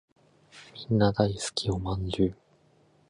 [0.89, 2.33] みんな大好きお饅頭